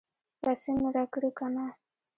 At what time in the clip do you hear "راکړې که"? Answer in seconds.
0.95-1.45